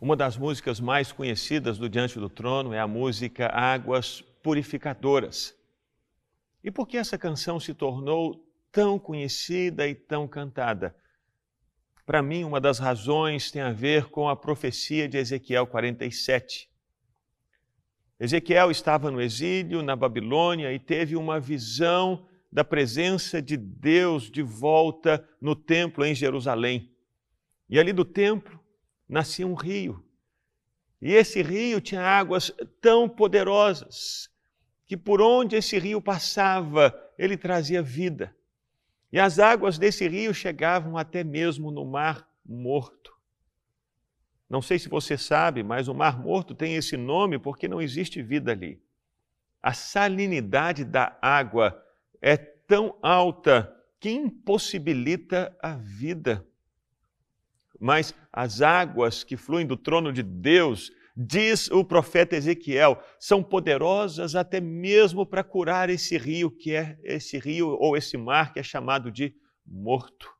Uma 0.00 0.16
das 0.16 0.34
músicas 0.34 0.80
mais 0.80 1.12
conhecidas 1.12 1.76
do 1.76 1.86
Diante 1.86 2.18
do 2.18 2.30
Trono 2.30 2.72
é 2.72 2.80
a 2.80 2.88
música 2.88 3.48
Águas 3.48 4.22
Purificadoras. 4.42 5.54
E 6.64 6.70
por 6.70 6.88
que 6.88 6.96
essa 6.96 7.18
canção 7.18 7.60
se 7.60 7.74
tornou 7.74 8.42
tão 8.72 8.98
conhecida 8.98 9.86
e 9.86 9.94
tão 9.94 10.26
cantada? 10.26 10.96
Para 12.06 12.22
mim, 12.22 12.44
uma 12.44 12.58
das 12.58 12.78
razões 12.78 13.50
tem 13.50 13.60
a 13.60 13.72
ver 13.72 14.06
com 14.06 14.26
a 14.26 14.34
profecia 14.34 15.06
de 15.06 15.18
Ezequiel 15.18 15.66
47. 15.66 16.70
Ezequiel 18.18 18.70
estava 18.70 19.10
no 19.10 19.20
exílio 19.20 19.82
na 19.82 19.94
Babilônia 19.94 20.72
e 20.72 20.78
teve 20.78 21.14
uma 21.14 21.38
visão 21.38 22.26
da 22.50 22.64
presença 22.64 23.42
de 23.42 23.58
Deus 23.58 24.30
de 24.30 24.42
volta 24.42 25.28
no 25.38 25.54
templo 25.54 26.06
em 26.06 26.14
Jerusalém. 26.14 26.90
E 27.68 27.78
ali 27.78 27.92
do 27.92 28.04
templo 28.04 28.59
nascia 29.10 29.46
um 29.46 29.54
rio. 29.54 30.04
E 31.02 31.12
esse 31.12 31.42
rio 31.42 31.80
tinha 31.80 32.02
águas 32.02 32.52
tão 32.80 33.08
poderosas 33.08 34.30
que 34.86 34.96
por 34.96 35.20
onde 35.20 35.56
esse 35.56 35.78
rio 35.78 36.00
passava, 36.00 36.94
ele 37.18 37.36
trazia 37.36 37.82
vida. 37.82 38.34
E 39.12 39.18
as 39.18 39.38
águas 39.38 39.78
desse 39.78 40.06
rio 40.06 40.32
chegavam 40.34 40.96
até 40.96 41.24
mesmo 41.24 41.70
no 41.70 41.84
Mar 41.84 42.28
Morto. 42.44 43.12
Não 44.48 44.60
sei 44.60 44.78
se 44.78 44.88
você 44.88 45.16
sabe, 45.16 45.62
mas 45.62 45.88
o 45.88 45.94
Mar 45.94 46.18
Morto 46.18 46.54
tem 46.54 46.74
esse 46.74 46.96
nome 46.96 47.38
porque 47.38 47.68
não 47.68 47.80
existe 47.80 48.22
vida 48.22 48.52
ali. 48.52 48.82
A 49.62 49.72
salinidade 49.72 50.84
da 50.84 51.16
água 51.22 51.80
é 52.20 52.36
tão 52.36 52.98
alta 53.02 53.72
que 54.00 54.10
impossibilita 54.10 55.56
a 55.62 55.74
vida. 55.74 56.44
Mas 57.80 58.14
as 58.30 58.60
águas 58.60 59.24
que 59.24 59.38
fluem 59.38 59.66
do 59.66 59.76
trono 59.76 60.12
de 60.12 60.22
Deus, 60.22 60.92
diz 61.16 61.70
o 61.70 61.82
profeta 61.82 62.36
Ezequiel, 62.36 63.02
são 63.18 63.42
poderosas 63.42 64.34
até 64.34 64.60
mesmo 64.60 65.24
para 65.24 65.42
curar 65.42 65.88
esse 65.88 66.18
rio, 66.18 66.50
que 66.50 66.74
é 66.74 66.98
esse 67.02 67.38
rio 67.38 67.70
ou 67.80 67.96
esse 67.96 68.18
mar 68.18 68.52
que 68.52 68.60
é 68.60 68.62
chamado 68.62 69.10
de 69.10 69.34
morto. 69.66 70.30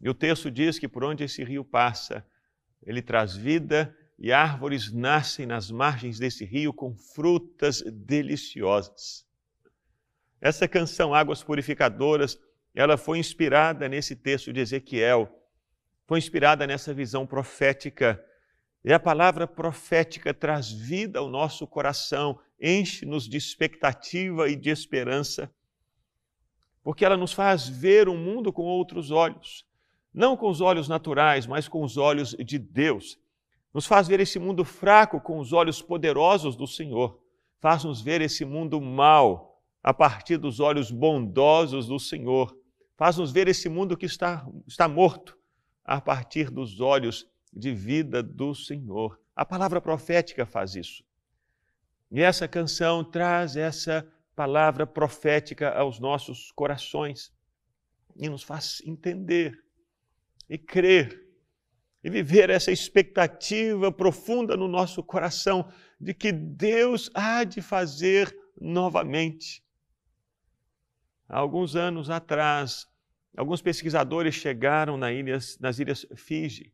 E 0.00 0.08
o 0.08 0.14
texto 0.14 0.50
diz 0.50 0.78
que 0.78 0.88
por 0.88 1.04
onde 1.04 1.22
esse 1.22 1.44
rio 1.44 1.64
passa, 1.64 2.26
ele 2.82 3.00
traz 3.00 3.36
vida 3.36 3.96
e 4.18 4.32
árvores 4.32 4.92
nascem 4.92 5.46
nas 5.46 5.70
margens 5.70 6.18
desse 6.18 6.44
rio 6.44 6.72
com 6.72 6.94
frutas 6.94 7.82
deliciosas. 7.82 9.26
Essa 10.40 10.66
canção 10.66 11.14
Águas 11.14 11.42
Purificadoras, 11.42 12.38
ela 12.74 12.96
foi 12.96 13.18
inspirada 13.18 13.88
nesse 13.88 14.16
texto 14.16 14.52
de 14.52 14.60
Ezequiel, 14.60 15.39
foi 16.10 16.18
inspirada 16.18 16.66
nessa 16.66 16.92
visão 16.92 17.24
profética. 17.24 18.20
E 18.84 18.92
a 18.92 18.98
palavra 18.98 19.46
profética 19.46 20.34
traz 20.34 20.68
vida 20.68 21.20
ao 21.20 21.30
nosso 21.30 21.68
coração, 21.68 22.36
enche-nos 22.60 23.28
de 23.28 23.36
expectativa 23.36 24.48
e 24.48 24.56
de 24.56 24.70
esperança, 24.70 25.48
porque 26.82 27.04
ela 27.04 27.16
nos 27.16 27.32
faz 27.32 27.68
ver 27.68 28.08
o 28.08 28.16
mundo 28.16 28.52
com 28.52 28.62
outros 28.62 29.12
olhos, 29.12 29.64
não 30.12 30.36
com 30.36 30.48
os 30.48 30.60
olhos 30.60 30.88
naturais, 30.88 31.46
mas 31.46 31.68
com 31.68 31.80
os 31.80 31.96
olhos 31.96 32.30
de 32.30 32.58
Deus. 32.58 33.16
Nos 33.72 33.86
faz 33.86 34.08
ver 34.08 34.18
esse 34.18 34.40
mundo 34.40 34.64
fraco 34.64 35.20
com 35.20 35.38
os 35.38 35.52
olhos 35.52 35.80
poderosos 35.80 36.56
do 36.56 36.66
Senhor, 36.66 37.22
faz-nos 37.60 38.02
ver 38.02 38.20
esse 38.20 38.44
mundo 38.44 38.80
mal 38.80 39.62
a 39.80 39.94
partir 39.94 40.38
dos 40.38 40.58
olhos 40.58 40.90
bondosos 40.90 41.86
do 41.86 42.00
Senhor. 42.00 42.52
Faz-nos 42.96 43.30
ver 43.30 43.46
esse 43.46 43.68
mundo 43.68 43.96
que 43.96 44.06
está, 44.06 44.44
está 44.66 44.88
morto 44.88 45.38
a 45.84 46.00
partir 46.00 46.50
dos 46.50 46.80
olhos 46.80 47.28
de 47.52 47.74
vida 47.74 48.22
do 48.22 48.54
Senhor. 48.54 49.20
A 49.34 49.44
palavra 49.44 49.80
profética 49.80 50.46
faz 50.46 50.74
isso. 50.74 51.04
E 52.10 52.20
essa 52.20 52.48
canção 52.48 53.04
traz 53.04 53.56
essa 53.56 54.06
palavra 54.34 54.86
profética 54.86 55.70
aos 55.70 55.98
nossos 55.98 56.50
corações 56.52 57.32
e 58.16 58.28
nos 58.28 58.42
faz 58.42 58.82
entender 58.84 59.62
e 60.48 60.58
crer 60.58 61.26
e 62.02 62.10
viver 62.10 62.50
essa 62.50 62.72
expectativa 62.72 63.92
profunda 63.92 64.56
no 64.56 64.66
nosso 64.66 65.02
coração 65.02 65.70
de 66.00 66.14
que 66.14 66.32
Deus 66.32 67.10
há 67.14 67.44
de 67.44 67.60
fazer 67.60 68.34
novamente. 68.58 69.62
Há 71.28 71.38
alguns 71.38 71.76
anos 71.76 72.10
atrás, 72.10 72.88
alguns 73.36 73.62
pesquisadores 73.62 74.34
chegaram 74.34 74.96
nas 74.96 75.12
ilhas, 75.12 75.58
nas 75.58 75.78
ilhas 75.78 76.06
Fiji. 76.14 76.72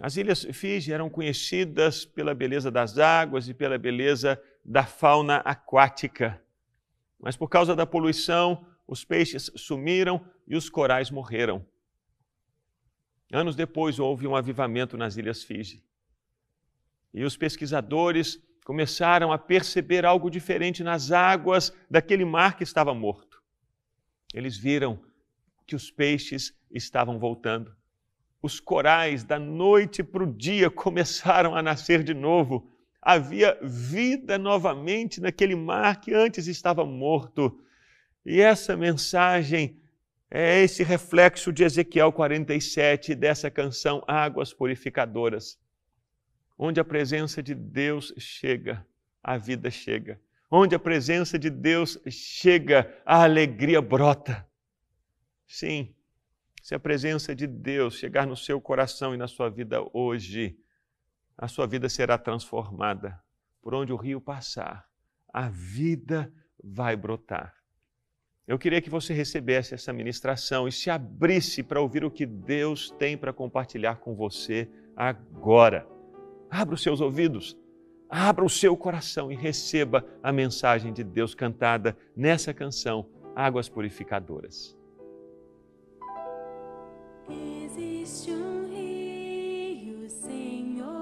As 0.00 0.16
ilhas 0.16 0.44
Fiji 0.52 0.92
eram 0.92 1.10
conhecidas 1.10 2.04
pela 2.04 2.34
beleza 2.34 2.70
das 2.70 2.98
águas 2.98 3.48
e 3.48 3.54
pela 3.54 3.76
beleza 3.76 4.42
da 4.64 4.84
fauna 4.84 5.36
aquática. 5.38 6.42
Mas 7.18 7.36
por 7.36 7.48
causa 7.48 7.76
da 7.76 7.86
poluição, 7.86 8.66
os 8.86 9.04
peixes 9.04 9.50
sumiram 9.54 10.24
e 10.46 10.56
os 10.56 10.68
corais 10.68 11.10
morreram. 11.10 11.64
Anos 13.32 13.56
depois 13.56 13.98
houve 13.98 14.26
um 14.26 14.36
avivamento 14.36 14.96
nas 14.96 15.16
ilhas 15.16 15.42
Fiji. 15.42 15.82
E 17.14 17.24
os 17.24 17.36
pesquisadores 17.36 18.42
começaram 18.64 19.32
a 19.32 19.38
perceber 19.38 20.04
algo 20.04 20.30
diferente 20.30 20.82
nas 20.82 21.10
águas 21.10 21.72
daquele 21.90 22.24
mar 22.24 22.56
que 22.56 22.64
estava 22.64 22.94
morto. 22.94 23.31
Eles 24.32 24.56
viram 24.56 25.00
que 25.66 25.76
os 25.76 25.90
peixes 25.90 26.54
estavam 26.70 27.18
voltando. 27.18 27.74
Os 28.40 28.58
corais, 28.58 29.22
da 29.24 29.38
noite 29.38 30.02
para 30.02 30.24
o 30.24 30.32
dia, 30.32 30.68
começaram 30.70 31.54
a 31.54 31.62
nascer 31.62 32.02
de 32.02 32.14
novo. 32.14 32.70
Havia 33.00 33.58
vida 33.62 34.38
novamente 34.38 35.20
naquele 35.20 35.54
mar 35.54 36.00
que 36.00 36.14
antes 36.14 36.46
estava 36.46 36.84
morto. 36.84 37.60
E 38.24 38.40
essa 38.40 38.76
mensagem 38.76 39.76
é 40.30 40.62
esse 40.62 40.82
reflexo 40.82 41.52
de 41.52 41.64
Ezequiel 41.64 42.12
47, 42.12 43.14
dessa 43.14 43.50
canção 43.50 44.02
Águas 44.06 44.52
Purificadoras. 44.52 45.58
Onde 46.56 46.80
a 46.80 46.84
presença 46.84 47.42
de 47.42 47.54
Deus 47.54 48.14
chega, 48.16 48.86
a 49.22 49.36
vida 49.36 49.70
chega. 49.70 50.20
Onde 50.54 50.74
a 50.74 50.78
presença 50.78 51.38
de 51.38 51.48
Deus 51.48 51.98
chega, 52.10 52.94
a 53.06 53.22
alegria 53.22 53.80
brota. 53.80 54.46
Sim, 55.46 55.94
se 56.62 56.74
a 56.74 56.78
presença 56.78 57.34
de 57.34 57.46
Deus 57.46 57.94
chegar 57.94 58.26
no 58.26 58.36
seu 58.36 58.60
coração 58.60 59.14
e 59.14 59.16
na 59.16 59.26
sua 59.26 59.48
vida 59.48 59.82
hoje, 59.94 60.54
a 61.38 61.48
sua 61.48 61.66
vida 61.66 61.88
será 61.88 62.18
transformada. 62.18 63.18
Por 63.62 63.72
onde 63.74 63.94
o 63.94 63.96
rio 63.96 64.20
passar, 64.20 64.86
a 65.32 65.48
vida 65.48 66.30
vai 66.62 66.96
brotar. 66.96 67.54
Eu 68.46 68.58
queria 68.58 68.82
que 68.82 68.90
você 68.90 69.14
recebesse 69.14 69.72
essa 69.72 69.90
ministração 69.90 70.68
e 70.68 70.72
se 70.72 70.90
abrisse 70.90 71.62
para 71.62 71.80
ouvir 71.80 72.04
o 72.04 72.10
que 72.10 72.26
Deus 72.26 72.90
tem 72.90 73.16
para 73.16 73.32
compartilhar 73.32 73.96
com 73.96 74.14
você 74.14 74.70
agora. 74.94 75.88
Abra 76.50 76.74
os 76.74 76.82
seus 76.82 77.00
ouvidos, 77.00 77.56
abra 78.14 78.44
o 78.44 78.50
seu 78.50 78.76
coração 78.76 79.32
e 79.32 79.34
receba 79.34 80.04
a 80.22 80.30
mensagem 80.30 80.92
de 80.92 81.02
Deus 81.02 81.34
cantada 81.34 81.96
nessa 82.14 82.52
canção, 82.52 83.06
Águas 83.34 83.70
Purificadoras. 83.70 84.76
Existe 87.30 88.30
um 88.30 88.68
rio, 88.68 90.10
Senhor, 90.10 91.01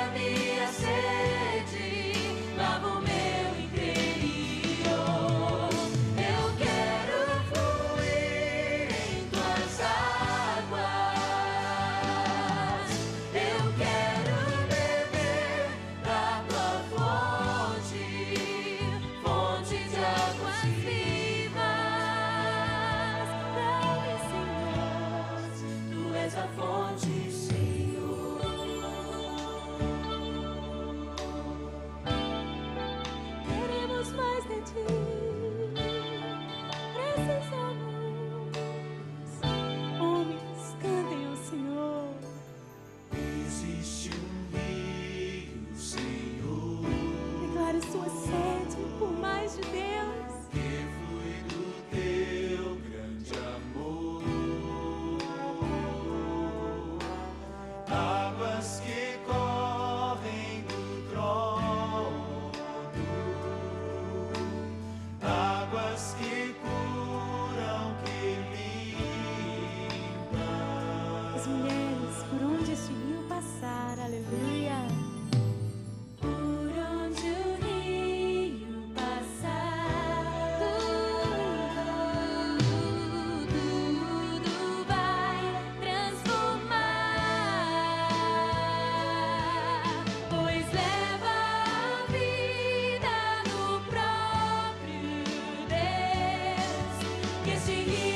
Sacia 0.00 0.06
minha 0.12 1.29
Que 97.86 98.09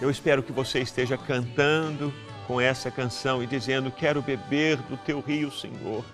Eu 0.00 0.10
espero 0.10 0.44
que 0.44 0.52
você 0.52 0.78
esteja 0.78 1.18
cantando 1.18 2.14
com 2.46 2.60
essa 2.60 2.88
canção 2.88 3.42
e 3.42 3.46
dizendo: 3.46 3.90
Quero 3.90 4.22
beber 4.22 4.76
do 4.76 4.96
teu 4.96 5.20
rio, 5.20 5.50
Senhor. 5.50 6.04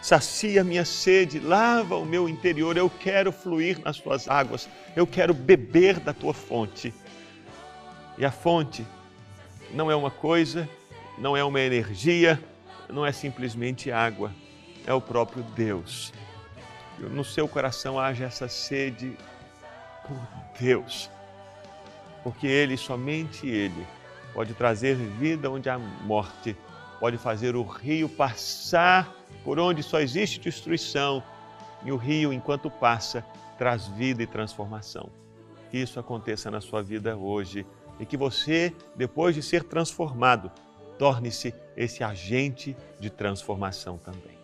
Sacia 0.00 0.62
minha 0.62 0.84
sede, 0.84 1.40
lava 1.40 1.96
o 1.96 2.06
meu 2.06 2.28
interior. 2.28 2.76
Eu 2.76 2.88
quero 2.88 3.32
fluir 3.32 3.80
nas 3.80 3.98
tuas 3.98 4.28
águas. 4.28 4.68
Eu 4.94 5.06
quero 5.08 5.34
beber 5.34 5.98
da 5.98 6.14
tua 6.14 6.32
fonte. 6.32 6.94
E 8.16 8.24
a 8.24 8.30
fonte 8.30 8.86
não 9.72 9.90
é 9.90 9.96
uma 9.96 10.10
coisa, 10.10 10.68
não 11.18 11.36
é 11.36 11.42
uma 11.42 11.60
energia, 11.60 12.40
não 12.88 13.04
é 13.04 13.10
simplesmente 13.10 13.90
água, 13.90 14.32
é 14.86 14.94
o 14.94 15.00
próprio 15.00 15.42
Deus. 15.42 16.12
No 16.98 17.24
seu 17.24 17.48
coração 17.48 17.98
haja 17.98 18.24
essa 18.24 18.48
sede 18.48 19.16
por 20.06 20.18
Deus 20.60 21.10
porque 22.22 22.46
Ele, 22.46 22.76
somente 22.76 23.46
Ele, 23.46 23.86
pode 24.32 24.54
trazer 24.54 24.94
vida 24.94 25.50
onde 25.50 25.68
há 25.68 25.78
morte, 25.78 26.56
pode 26.98 27.18
fazer 27.18 27.56
o 27.56 27.62
rio 27.62 28.08
passar 28.08 29.12
por 29.44 29.58
onde 29.58 29.82
só 29.82 30.00
existe 30.00 30.38
destruição, 30.38 31.22
e 31.82 31.92
o 31.92 31.96
rio, 31.96 32.32
enquanto 32.32 32.70
passa, 32.70 33.24
traz 33.58 33.86
vida 33.88 34.22
e 34.22 34.26
transformação. 34.26 35.10
Que 35.70 35.78
isso 35.78 35.98
aconteça 35.98 36.50
na 36.50 36.60
sua 36.60 36.82
vida 36.82 37.16
hoje 37.16 37.66
e 37.98 38.06
que 38.06 38.16
você, 38.16 38.74
depois 38.96 39.34
de 39.34 39.42
ser 39.42 39.64
transformado, 39.64 40.50
torne-se 40.98 41.54
esse 41.76 42.02
agente 42.02 42.76
de 42.98 43.08
transformação 43.08 43.98
também. 43.98 44.39